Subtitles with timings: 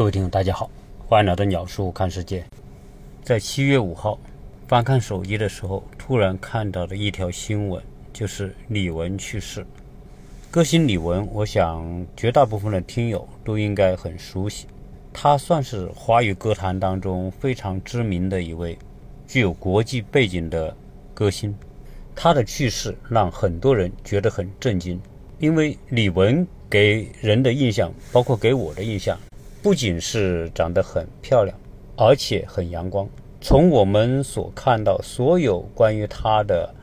[0.00, 0.70] 各位听众，大家好，
[1.06, 2.42] 欢迎来到鸟叔看世界。
[3.22, 4.18] 在七月五号
[4.66, 9.62] 翻看手机的时候，突然看到的一条新闻，就是李玟去世。
[10.50, 11.84] 歌星李玟，我想
[12.16, 14.66] 绝大部分的听友都应该很熟悉，
[15.12, 18.78] 她算是华语歌坛当中非常知名的一位
[19.28, 20.74] 具有国际背景的
[21.12, 21.54] 歌星。
[22.14, 24.98] 她的去世让很多人觉得很震惊，
[25.38, 29.14] 因为李玟给人的印象，包括给我的印象。
[29.62, 31.54] 不仅是长得很漂亮，
[31.94, 33.06] 而且很阳光。
[33.42, 36.74] 从我们所看到所有关于她的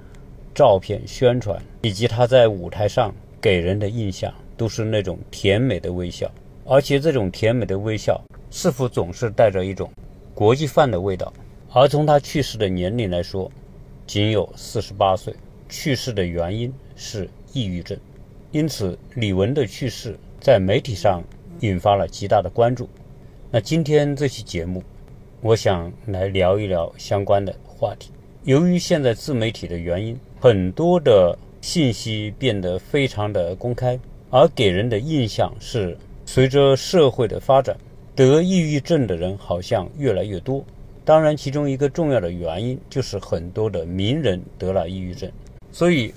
[0.53, 6.31] 照片、宣传，以及她在舞台上给人的印象，都是那种甜美的微笑。
[6.65, 8.21] 而且这种甜美的微笑，
[8.51, 9.89] 似乎总是带着一种
[10.35, 11.33] 国际范的味道。
[11.73, 13.51] 而从她去世的年龄来说，
[14.05, 15.33] 仅有四十八岁。
[15.67, 17.97] 去世的原因是抑郁症。
[18.51, 21.23] 因此，李玟的去世在媒体上。
[21.61, 22.87] 引发了极大的关注。
[23.49, 24.83] 那今天这期节目，
[25.41, 28.11] 我想来聊一聊相关的话题。
[28.43, 33.99] 由于现在自媒体的原因，很多的信息变得非常的公开，
[34.29, 37.75] 而给人的印象是，随着社会的发展，
[38.15, 40.63] 得抑郁症的人好像越来越多。
[41.03, 45.31] 当然，其中一个重要的原因就是很多的名人得了抑郁症。
[45.71, 46.13] 所以，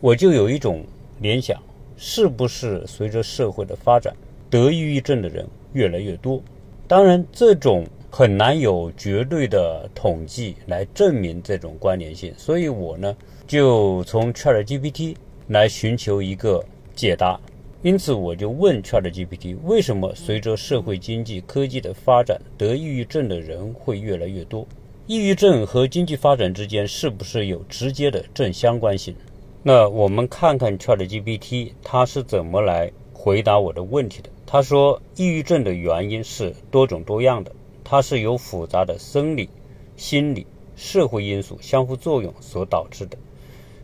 [0.00, 0.84] 我就有一种
[1.20, 1.62] 联想，
[1.96, 4.14] 是不是随着社会的发展？
[4.52, 6.42] 得抑郁症的人越来越多，
[6.86, 15.16] 当然这种很难有绝对的统计来证明这种关联性，所以我呢就从 ChatGPT
[15.48, 16.62] 来寻求一个
[16.94, 17.40] 解答。
[17.80, 24.68] 因此我就问 ChatGPT，为什么随着社会经济科技的发展，得抑郁症的人会越来越多？
[25.06, 29.16] 抑郁症和经济发展之间是不是有直接的正相关性？
[29.62, 32.92] 那我们看看 ChatGPT 它是怎么来
[33.24, 34.28] 回答我的问题的。
[34.44, 37.52] 他说，抑郁症的原因是多种多样的，
[37.84, 39.48] 它是由复杂的生理、
[39.96, 43.16] 心理、社会因素相互作用所导致的。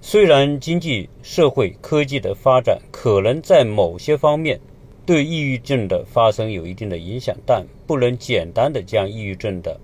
[0.00, 4.58] 虽然经济社会科技的发展可能在某些方面
[5.06, 9.78] 对抑郁症的发生有一定的影响，但不能简单的将抑郁症的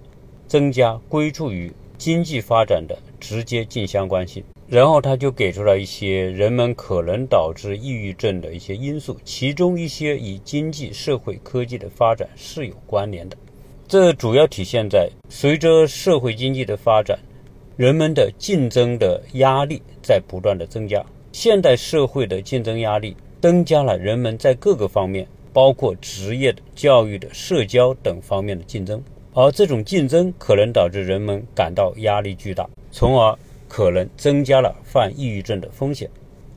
[0.49, 4.45] 增加归处于经济发展的直接近相关性。
[4.69, 13.37] 然后他就给出了一些人们可能导致抑郁症的一些因素，其中一些与经济社会科技的发展是有关联的。
[13.89, 17.19] 这主要体现在随着社会经济的发展，
[17.77, 21.03] 人们的竞争的压力在不断的增加。
[21.33, 29.03] 现代社会的竞争压力增加了人们在各个方面，包括职业的、教育的、社交等方面的竞争，
[29.35, 33.37] 而这种竞争可能导致人们感到压力巨大，从而。
[33.67, 36.09] 可能增加了患抑郁症的风险。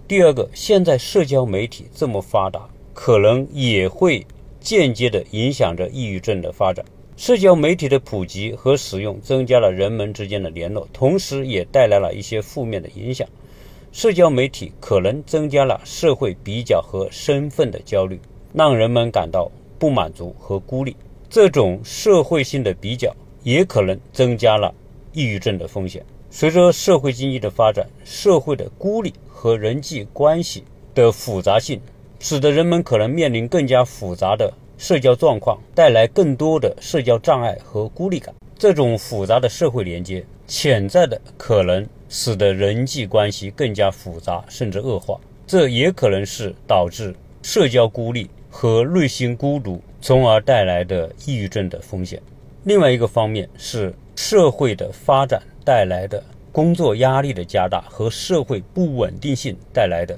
[0.07, 4.23] 第二个，现在社交媒体这么发达，可能也会
[4.59, 6.85] 间接的影响着抑郁症的发展。
[7.15, 13.27] 社交媒体的普及和使用增加了人们之间的联络，同时也带来了一些负面的影响。
[13.91, 18.19] 社交媒体可能增加了社会比较和身份的焦虑，
[18.53, 20.95] 让人们感到不满足和孤立。
[21.29, 24.73] 这种社会性的比较也可能增加了
[25.13, 26.05] 抑郁症的风险。
[26.29, 31.79] 随着社会经济的发展，社会的孤立和人际关系的复杂性，
[32.19, 38.33] 使得人们可能面临更加复杂的社交状况，带来更多的社交障碍和孤立感。
[38.57, 45.19] 这种复杂的社会连接，潜在的可能使得人际关系更加复杂，甚至恶化。
[45.45, 52.19] 这也可能是导致社交孤立和内心孤独，从而带来的抑郁症的风险。
[52.63, 55.39] 另外一个方面是社会的发展。
[55.63, 60.17] 带来的工作压力的加大和社会不稳定性带来的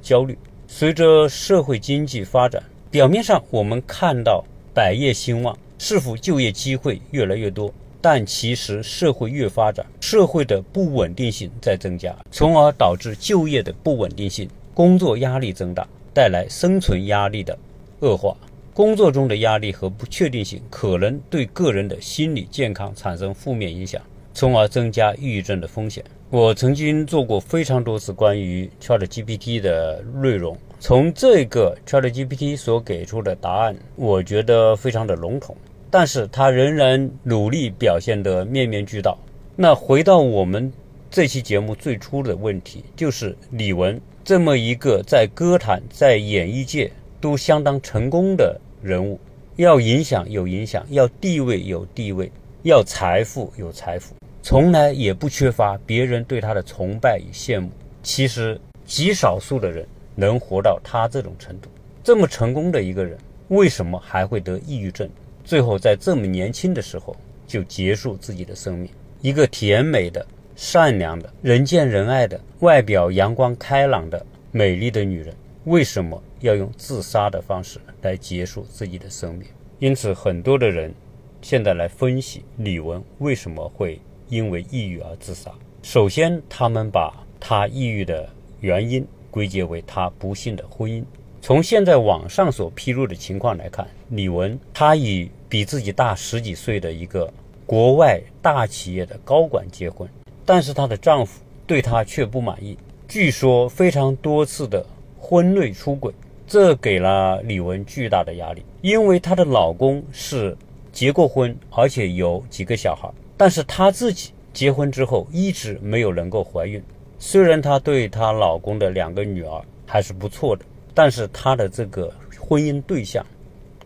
[0.00, 0.38] 焦虑。
[0.68, 2.62] 随着社会经济发展，
[2.92, 7.74] 表面上我们看到百业兴旺，是否就业机会越来越多？
[8.00, 15.84] 但其实社会越发展，社会的不稳定性在增加，从而导致就业的不稳定性、工作压力增大，
[16.14, 17.58] 带来生存压力的
[18.04, 18.36] 恶化。
[18.72, 24.02] 工作中的压力和不确定性可能对个人的心理健康产生负面影响。
[24.36, 26.04] 从而增加抑郁症的风险。
[26.28, 35.56] 我曾经做过非常多次关于 ChatGPT 的内容，从这个 ChatGPT 所给出的答案，我觉得非常的笼统，
[35.88, 39.16] 但是它仍然努力表现得面面俱到。
[39.54, 40.72] 那回到我们
[41.08, 46.90] 这期节目最初的问题，就是李玟这么一个在歌坛、在演艺界
[47.24, 49.18] 都相当成功的人物，
[49.56, 52.30] 要影响有影响，要地位有地位，
[52.64, 54.14] 要财富有财富。
[54.42, 57.70] 从来也不缺乏别人对他的崇拜与羡慕。
[58.02, 61.70] 其实极少数的人能活到他这种程度，
[62.02, 63.16] 这么成功的一个人，
[63.48, 65.08] 为什么还会得抑郁症？
[65.42, 67.16] 最后在这么年轻的时候
[67.46, 68.90] 就结束自己的生命。
[69.22, 70.26] 一个甜美的、
[70.56, 75.34] 善良的、人见人爱的、外表阳光开朗的美丽的女人，
[75.64, 79.48] 为什么要用自杀的方式来结束自己的生命？
[79.78, 80.94] 因此，很多的人
[81.40, 83.98] 现在来分析李玟为什么会
[84.28, 85.50] 因为抑郁而自杀。
[85.82, 88.28] 首先，他们把她抑郁的
[88.60, 91.02] 原因归结为她不幸的婚姻。
[91.40, 97.32] 从现在网上所披露的情况来看，李玟她与比自己大十几岁的一个
[97.64, 100.06] 国外大企业的高管结婚，
[100.44, 102.76] 但是她的丈夫对她却不满意，
[103.08, 104.84] 据说非常多次的
[105.18, 106.12] 婚内出轨。
[106.46, 110.56] 这给了李玟巨大的压力，因为她的老公是
[110.92, 116.82] 结过婚，而且有几个小孩，但是她自己结婚之后一直没有能够怀孕。
[117.18, 123.24] 虽然她对她老公的两个女儿还是不错的，但是她的这个婚姻对象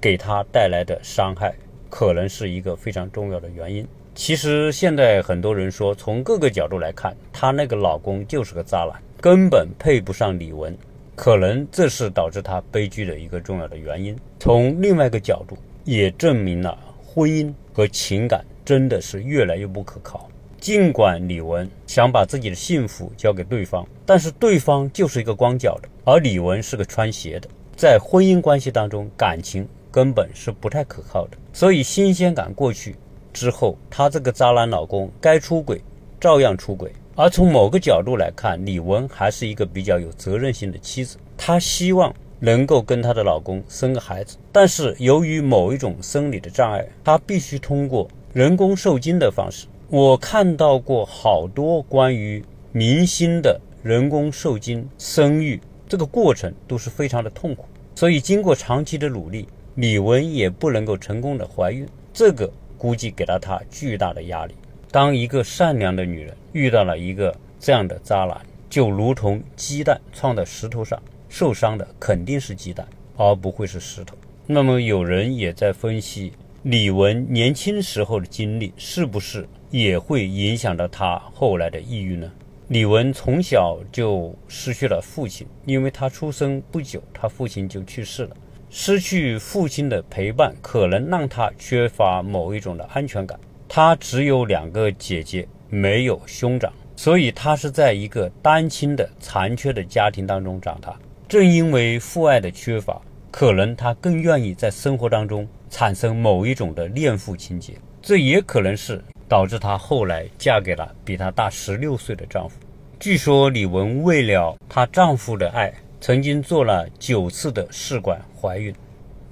[0.00, 1.54] 给她带来的伤害，
[1.88, 3.87] 可能是一个非常重要的原因。
[4.14, 10.75] 其实现在很多人说，从各个角度来看，她那个老公就是个渣男，根本配不上李玟。
[11.18, 14.16] 可能这是导致他悲剧的一个重要的原因。
[14.38, 20.30] 从另外一个角度，也证明了婚姻和情感真的是越来越不可靠。
[20.60, 27.48] 尽管李玟想把自己的幸福交给对方，但是对方就是一个光脚的，而李玟是个穿鞋的。
[27.74, 31.36] 在婚姻关系当中，感情根本是不太可靠的。
[31.52, 32.94] 所以新鲜感过去
[33.32, 35.82] 之后，她这个渣男老公该出轨
[36.20, 36.92] 照样出轨。
[37.20, 41.16] 而从某个角度来看，李玟还是一个比较有责任心的妻子。
[41.36, 49.66] 她希望能够跟她的老公生个孩子，但是由于某一种生理的障碍，她必须通过人工受精的方式。
[49.88, 57.64] 我看到过好多关于明星的人工受精生育，这个过程都是非常的痛苦。
[57.96, 64.54] 所以经过长期的努力，李玟也不能够成功的怀孕，这个估计给了她巨大的压力。
[64.92, 68.40] 当一个善良的女人遇到了一个这样的渣男，
[68.70, 72.86] 就如同鸡蛋撞在石头上，受伤的肯定是鸡蛋，
[73.16, 74.16] 而不会是石头。
[74.46, 82.30] 那么，有人也在分析李玟年轻时候的经历，是不是也会影响到他后来的抑郁呢？
[82.68, 88.36] 李玟从小就失去了父亲，因为他出生不久，他父亲就去世了。
[88.70, 93.38] 失去父亲的陪伴，可能让他缺乏某一种的安全感。
[93.66, 100.96] 他只有两个姐姐，没有兄长，所以他是在一个单亲的残缺的家庭当中长大。
[101.28, 103.00] 正因为父爱的缺乏，
[103.30, 112.56] 可能他更愿意在生活当中产生某一种的恋父情节，这也可能是导致她后来嫁给了比她大十六岁的丈夫。
[112.98, 118.74] 据说李玟为了她丈夫的爱，曾经做了九次的试管怀孕，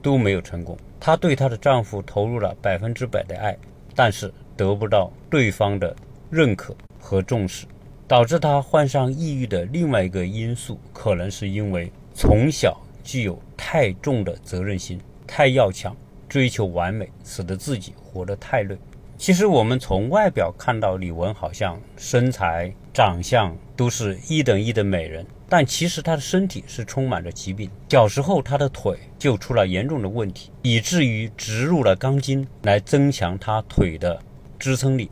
[0.02, 0.76] 都没有成功。
[1.00, 3.56] 她对她的丈夫投入了百分之百的爱。
[3.98, 5.96] 但是得不到对方的
[6.30, 7.66] 认可和重视，
[8.08, 15.96] 导致他患上抑郁的另外一个因素，可能是因为从小具有太重的责任心，太要强，
[16.28, 18.76] 追求完美，使得自己活得太累。
[19.16, 25.24] 其实我们从外表看到李玟好像身材、长相都是一等一的美人。
[25.48, 34.20] 但其实他的身体是充满着疾病，小时候他的腿就出了严重的问题，以至于植入了钢筋来增强他腿的
[34.58, 35.08] 支撑力。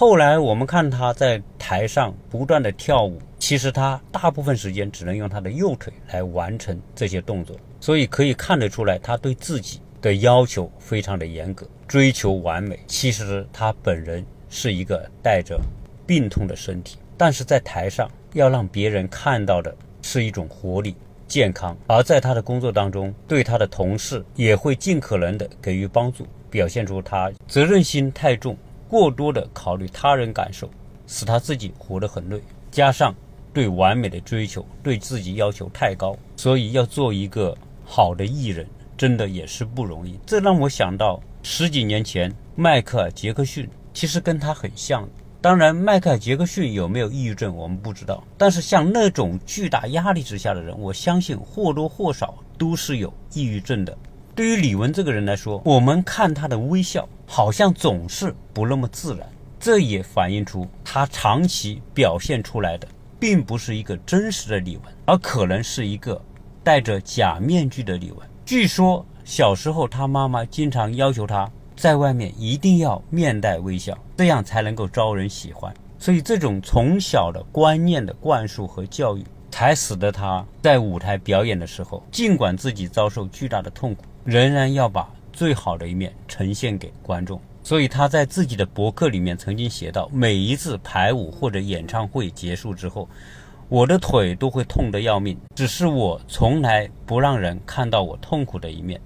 [0.00, 12.78] 后来我们看他在台上不断的跳舞，其实他大部分时间只能用他的右腿来完成这些动作，所以可以看得出来他对自己的要求非常的严格，追求完美。
[12.86, 15.60] 其实他本人是一个带着
[16.06, 18.08] 病痛的身体，但是在台上。
[18.34, 20.94] 要让别人看到的是一种活力、
[21.26, 28.54] 健康，而在他的工作当中，对他的同事也会尽可能的给予帮助，表现出他责任心太重，
[28.88, 30.68] 过多的考虑他人感受，
[31.06, 32.40] 使他自己活得很累。
[32.70, 33.14] 加上
[33.52, 38.66] 对完美的追求，对自己要求太高，所以要做一个好的艺人，
[38.96, 40.18] 真的也是不容易。
[40.26, 45.08] 这让我想到十几年前迈克尔·杰克逊，其实跟他很像。
[45.40, 48.24] 当然，迈克尔·杰克逊有没有抑郁症，我们不知道。
[48.36, 53.96] 但是，像那种巨大压力之下的人，我相信或多或少都是有抑郁症的。
[54.38, 59.28] 对于李玟这个人来说，我们看她的微笑，好像总是不那么自然。
[59.58, 62.86] 这也反映出她长期表现出来的，
[63.18, 66.22] 并不是一个真实的李玟，而可能是一个
[66.62, 68.22] 戴着假面具的李玟。
[68.46, 71.50] 据说小时候，她妈妈经常要求她。
[71.74, 75.74] 在外面一定要面带微笑，这样才能够招人喜欢。
[75.98, 87.40] 所以，这种从小的观念的灌输和教育，才使得他在舞台表演的时候，尽管自己遭受巨大的痛苦，仍然要把最好的一面呈现给观众。
[87.62, 93.06] 所以他在自己的博客里面曾经写到，每一次排舞或者演唱会结束之后，
[93.68, 95.38] 我的腿都会痛得要命。
[95.54, 98.98] 只是我从来不让人看到我痛苦的一面。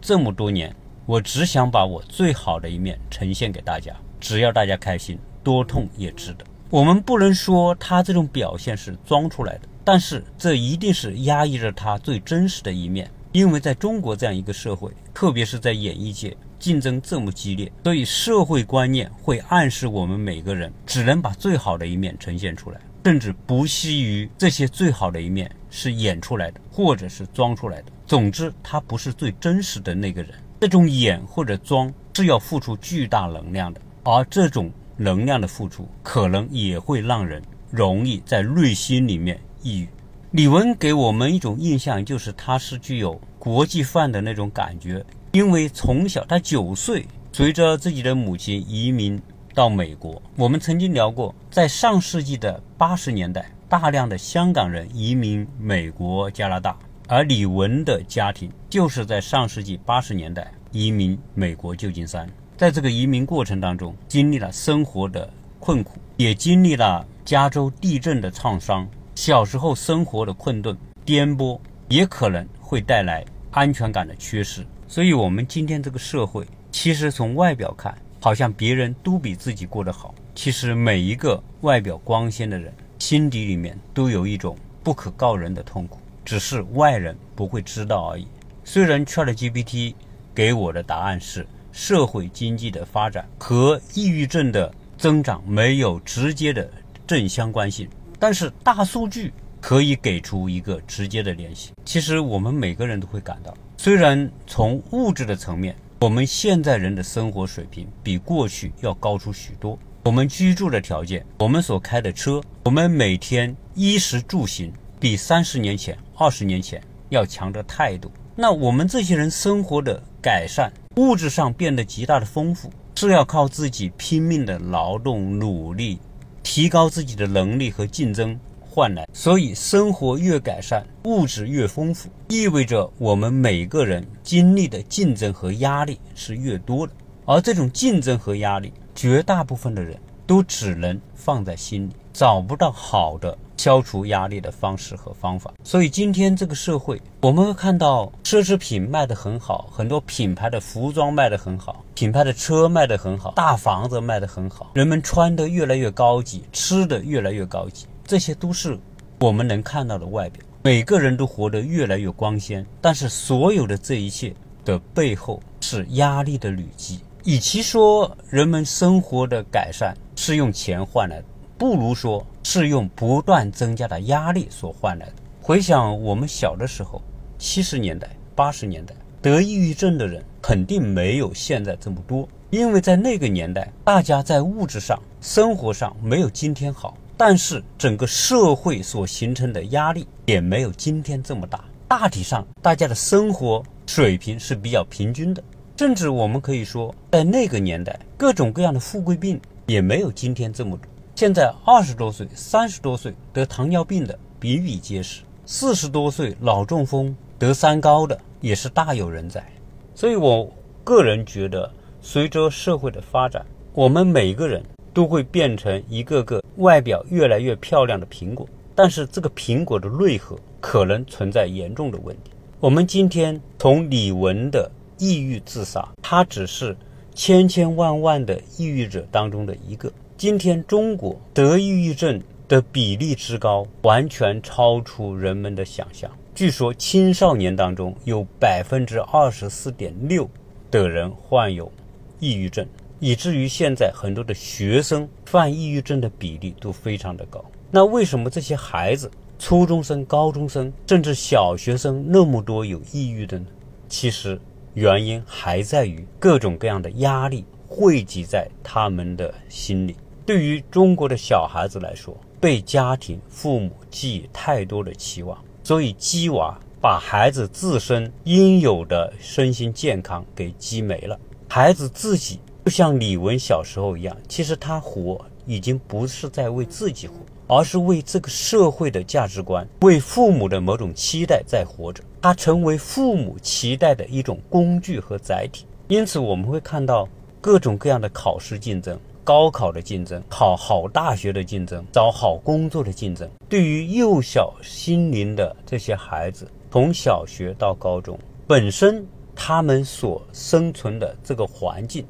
[0.00, 0.74] 这么多年，
[1.06, 3.94] 我只想把我最好的一面呈现给大家。
[4.18, 6.44] 只要大家开心，多痛也值得。
[6.70, 13.08] 我们不能说他这种表现是装出来的，但是这一定是压抑着他最真实的一面。
[13.38, 16.36] 因为在中国这样一个社会，特别是在演艺界。
[16.58, 27.92] 竞争这么激烈，所以社会观念会暗示我们每个人只能把最好的一面呈现出来，甚至不惜于这些最好的一面是演出来的，或者是装出来的。
[28.08, 30.32] 总之，他不是最真实的那个人。
[30.60, 37.40] 这种演或者装是要付出巨大能量的，而这种能量的付出，可能也会让人
[37.70, 39.88] 容易在内心里面抑郁。
[40.32, 45.04] 李玟给我们一种印象，就是他是具有国际范的那种感觉。
[45.32, 49.20] 因为从小他九岁，随着自己的母亲移民
[49.54, 50.20] 到美国。
[50.36, 56.76] 我们曾经聊过，在上世纪的八十年代，大量的香港人移民美国、加拿大，
[57.06, 62.28] 而李玟的家庭就是在上世纪八十年代移民美国旧金山。
[62.56, 65.30] 在这个移民过程当中，经历了生活的
[65.60, 74.62] 困苦，也经历了加州地震的创伤，小时候生活的困顿、颠簸，也可能会带来安全感的缺失。
[74.86, 80.14] 所以，我们今天这个社会，其实从外表看，好像别人都比自己过得好。
[80.34, 88.28] 其实，每一个外表光鲜的人，心底里面都有一种不可告人的痛苦，只是外人不会知道而已。
[88.64, 89.94] 虽然 ChatGPT
[90.34, 96.70] 给我的答案是社会经济的发展和抑郁症的增长没有直接的
[97.06, 101.72] 正相关性，但是大数据可以给出一个直接的联系。
[101.84, 103.54] 其实，我们每个人都会感到。
[103.76, 118.10] 虽然从物质的层面，我们现在人的生活水平比过去要高出许多，我们居住的条件，我们所开的车，我们每天衣食住行，比三十年前、二十年前要强的太多。
[118.34, 125.98] 那我们这些人生活的改善，物质上变得极大的丰富，是要靠自己拼命的劳动努力，
[126.42, 128.38] 提高自己的能力和竞争。
[128.70, 136.92] 换来，所以生活越改善，物质越丰富，意味着我们每个人经历的竞争和压力是越多的。
[137.24, 145.52] 而这种竞争和压力，绝大部分的人都只能放在心里，找不到好的消除压力的方式和方法。
[145.64, 157.86] 所以今天这个社会，我们会看到奢侈品卖得很好，很多品牌的服装卖得很好，品牌的车卖得很好，大房子卖得很好，人们穿得越来越高级，吃的越来越高级。
[158.08, 158.78] 这些都是
[159.20, 164.34] 我们能看到的外表，每个人都活得越来越光鲜，但是所有的这一切
[164.64, 167.00] 的背后是压力的累积。
[167.24, 171.24] 与其说人们生活的改善是用钱换来的，
[171.58, 175.12] 不如说是用不断增加的压力所换来的。
[175.42, 177.02] 回想我们小的时候，
[177.36, 186.96] 七十年代、八十年代，得抑郁症的人肯定没有现在这么多，因为在那个年代，大家在物质上、生活上没有今天好。
[187.18, 191.64] 但是整个社会所形成的压力也没有今天这么大。
[191.88, 195.42] 大体上，大家的生活水平是比较平均的。
[195.76, 200.88] 甚至我们可以说，在那个年代，各种各样的富贵病也没有今天这么多。
[201.16, 209.44] 现在二十多岁、三十多岁得糖尿病的比比皆是，四十多岁脑中风、得三高的也是大有人在。
[209.92, 210.48] 所以我
[210.84, 211.68] 个人觉得，
[212.00, 214.62] 随着社会的发展，我们每个人。
[214.98, 222.32] 都会变成一个个外表越来越漂亮的苹果，但是这个苹果的内核可能存在严重的问题。
[222.58, 226.76] 我们今天从李玟的抑郁自杀，他只是
[227.14, 229.88] 千千万万的抑郁者当中的一个。
[230.16, 236.10] 今天中国得抑郁症的比例之高，完全超出人们的想象。
[236.34, 240.28] 据说青少年当中有百分之二十四点六
[240.72, 241.70] 的人患有
[242.18, 242.66] 抑郁症。
[243.00, 247.44] 以至于现在很多的学生犯抑郁症的比例都非常的高。
[247.70, 253.46] 那为什么这些孩子，初中生、高中生，甚至小学生那么多有抑郁的呢？
[253.88, 254.40] 其实
[254.74, 259.96] 原因还在于各种各样的压力汇集在他们的心里。
[260.26, 272.40] 对于中国的小孩子来说，被家庭、父母寄予太多的期望，所以鸡娃把孩子自身应有的身心健康给鸡没了，孩子自己。
[272.68, 277.14] 就像李玟小时候一样，其实他活已经不是在为自己活，
[277.46, 282.04] 而是为这个社会的价值观、为父母的某种期待在活着。
[282.20, 285.64] 他成为父母期待的一种工具和载体。
[285.86, 287.08] 因此我们会看到
[287.40, 289.00] 各种各样的考试竞争。
[289.24, 302.04] 高考的竞争，考好大学的竞争，找好工作的竞争，对于幼小心灵的这些孩子，从小学到高中，本身他们所生存的这个环境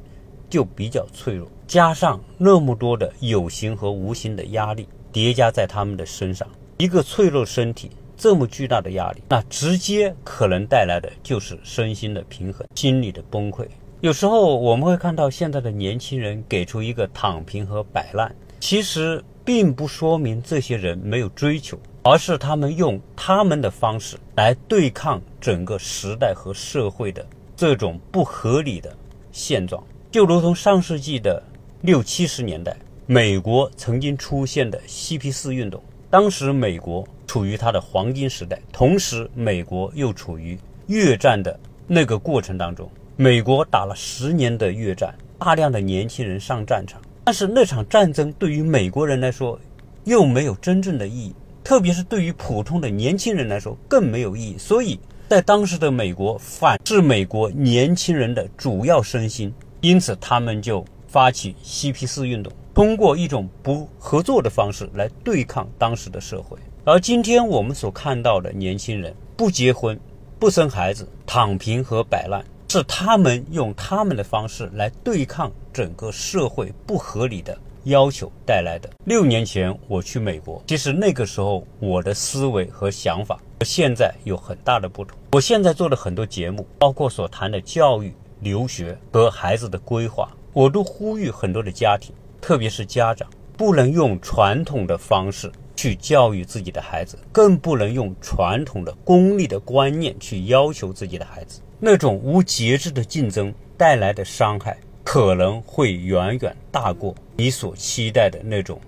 [0.49, 13.65] 就比较脆弱，加上那么多的有形和无形的压力叠加在他们的身上，一个脆弱身体这么巨大的压力，那直接可能带来的就是身心的平衡，心理的崩溃。
[14.01, 27.25] 有时候我们会看到现在的年轻人给出一个躺平和摆烂，其实并不说明这些人没有追求，而是他们用他们的方式来对抗整个时代和社会的
[27.57, 28.95] 这种不合理的
[29.31, 29.83] 现状。
[30.11, 31.43] 就如同上世纪的
[31.81, 32.75] 六七十年代，
[33.05, 42.89] 美国曾经出现的嬉皮士运动，当时美国处于它的黄金时代，同时美国又处于越战的那个过程当中。
[43.17, 49.59] 美国打了十年的越战，大量的年轻人上战场，但是那场战争对于美国人来说
[50.05, 54.57] 又没有真正的意义，特别是对于普通的年轻人来说更没有意义。
[54.57, 66.57] 所以在当时的美国，反是美国年轻人的主要身心，因此他们就发起嬉皮士运动，通过一种不合作的方式来对抗当时的社会。
[66.83, 69.99] 而今天我们所看到的年轻人不结婚、
[70.37, 72.43] 不生孩子、躺平和摆烂。
[72.71, 78.87] 是他们用他们的方式来对抗整个社会不合理的要求带来的。
[79.05, 85.17] 六年前我去美国，其实那个时候我的思维和想法和现在有很大的不同。
[85.31, 101.61] 我现在做的很多节目，包括所谈的教育、留学和孩子的规划，我都呼吁很多的家庭，特别是家长，不能用传统的方式去教育自己的孩子，更不能用传统的功利的观念去要求自己的孩子。
[101.79, 108.79] 那种无节制的竞争带来的伤害，可能会远远大过你所期待的那种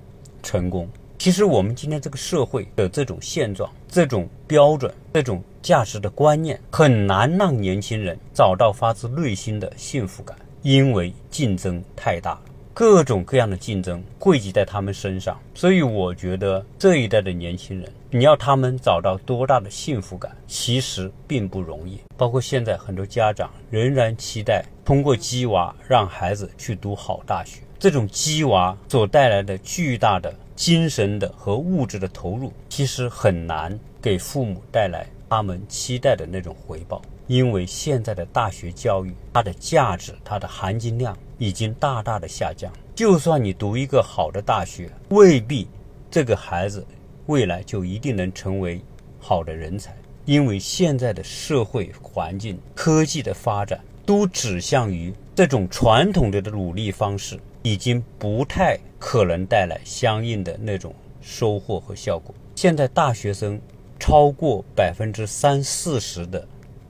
[0.44, 0.90] 成功。
[1.18, 12.42] 其实，我们今天这个社会的这种现状、这种标准、这种价值的观念，很难让年轻人找到发自内心的幸福感，因为竞争太大了。
[12.74, 22.00] 各种各样的竞争汇集在他们身上，所以我觉得这一代的年轻人，你要他们找到多大的幸福感，其实并不容易。
[22.18, 37.02] 包括现在很多家长仍然期待通过鸡娃让孩子去读好大学，这种鸡娃所带来的巨大的精神的和物质的投入，其实很难给父母带来他们期待的那种回报。
[37.26, 42.70] 因为现在的大学教育，它的价值、它的含金量已经大大的下降。
[42.94, 45.70] 就算你读一个好的大学，未必
[46.10, 46.86] 这个孩子
[47.28, 48.82] 未来就一定能成为
[49.22, 49.96] 好的人才。
[50.26, 62.36] 因为现在的社会环境、科技的发展都指向于这种传统的努力方式，已经不太可能带来相应的那种收获和效果。
[62.54, 63.60] 现在大学生
[64.02, 66.44] 超过百分之三四十的。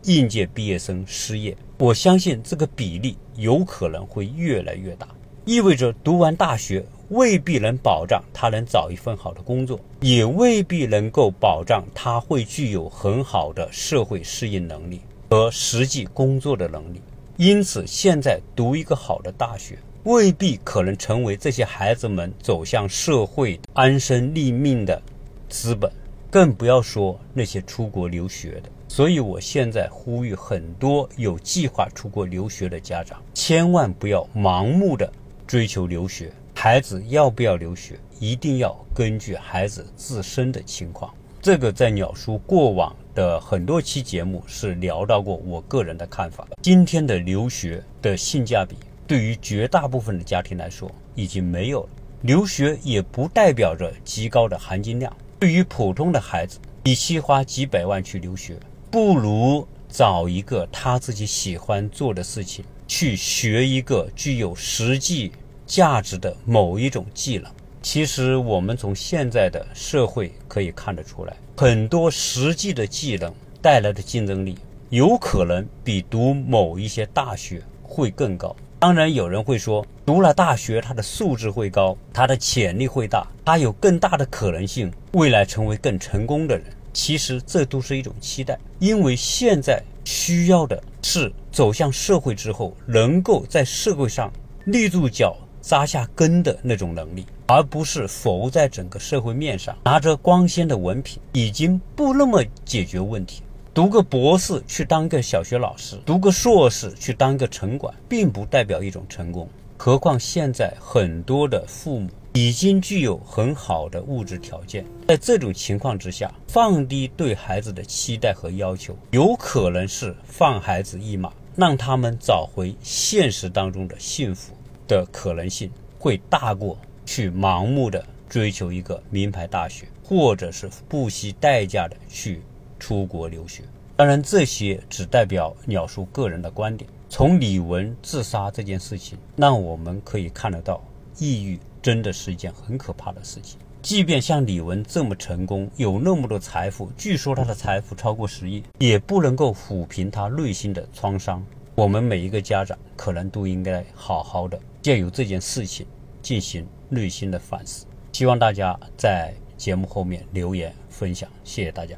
[0.03, 5.07] 应届毕业生失业，我相信这个比例有可能会越来越大，
[5.45, 17.01] 意味着读完大学未必能保障他能找一份好的工作，也未必能够保障他会具有很好的社会适应能力和实际工作的能力。
[17.37, 24.99] 因此，现在读一个好的大学，未必可能成为这些孩子们走向社会安身立命的
[25.47, 25.91] 资本，
[26.31, 28.69] 更不要说那些出国留学的。
[28.87, 35.11] 所以，我现在呼吁很多有计划出国留学的家长，千万不要盲目的
[35.45, 36.31] 追求留学。
[36.55, 41.13] 孩子要不要留学，一定要根据孩子自身的情况。
[41.41, 46.47] 这个在鸟叔过往的很多期节目是聊到过我个人的看法。
[46.61, 48.75] 今天的留学的性价比，
[49.07, 51.89] 对于绝大部分的家庭来说已经没有了。
[52.21, 55.11] 留学也不代表着极高的含金量。
[55.41, 58.55] 对于普通的孩子，与其花几百万去留学。
[58.91, 65.31] 不如找一个他自己喜欢做的事情，去学一个具有实际
[65.65, 67.51] 价值的某一种技能。
[67.81, 74.55] 其实我们从现在的社会可以看得出来，很多实际的技能带来的竞争力，
[74.91, 78.55] 有可能比读某一些大学会更高。
[78.81, 86.65] 当然，有人会说，读了大学，他的素质会高，他的潜力会大，他有更大的可能性未来成为更成功的人。
[86.91, 94.33] 其实这都是一种期待，因为现在需要的是走向社会之后，能够在社会上
[94.65, 103.43] 立住脚、扎下根的那种能力，而不是浮在整个社会面上，拿着光鲜的文凭，已经不那么解决问题。
[103.73, 109.47] 读个博士去当个小学老师，读个硕士去当个城管，并不代表一种成功。
[109.77, 124.51] 何况现在很多的父母已经具有很好的物质条件，在这种情况之下，放低对孩子的期待和要求，有可能是放孩子一马，让他们找回现实当中的幸福
[124.85, 132.41] 的可能性会大过去盲目的追求一个名牌大学，或者是不惜代价的去
[132.81, 133.63] 出国留学。
[133.95, 136.89] 当然，这些只代表鸟叔个人的观点。
[137.07, 140.83] 从李文自杀这件事情，让我们可以看得到，
[141.19, 143.59] 抑郁真的是一件很可怕的事情。
[143.83, 151.45] 即便像李文这么成功，有那么多财富，据说他的财富超过十亿，也不能够抚平他内心的创伤。
[151.75, 155.85] 我们每一个家长可能都应该好好的借由这件事情
[156.21, 157.85] 进行内心的反思。
[158.13, 161.95] 希望大家在节目后面留言分享，谢谢大家。